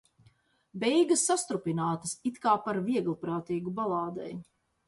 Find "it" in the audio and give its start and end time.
2.31-2.41